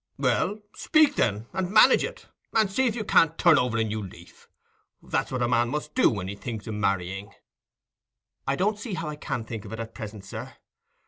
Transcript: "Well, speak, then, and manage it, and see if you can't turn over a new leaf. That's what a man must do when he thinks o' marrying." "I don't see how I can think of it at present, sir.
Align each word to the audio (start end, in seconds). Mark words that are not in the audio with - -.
"Well, 0.17 0.57
speak, 0.73 1.13
then, 1.13 1.45
and 1.53 1.69
manage 1.69 2.03
it, 2.03 2.25
and 2.55 2.71
see 2.71 2.87
if 2.87 2.95
you 2.95 3.03
can't 3.03 3.37
turn 3.37 3.59
over 3.59 3.77
a 3.77 3.83
new 3.83 4.01
leaf. 4.01 4.47
That's 4.99 5.31
what 5.31 5.43
a 5.43 5.47
man 5.47 5.69
must 5.69 5.93
do 5.93 6.09
when 6.09 6.27
he 6.27 6.33
thinks 6.35 6.67
o' 6.67 6.71
marrying." 6.71 7.31
"I 8.47 8.55
don't 8.55 8.79
see 8.79 8.95
how 8.95 9.09
I 9.09 9.15
can 9.15 9.43
think 9.43 9.63
of 9.63 9.73
it 9.73 9.79
at 9.79 9.93
present, 9.93 10.25
sir. 10.25 10.55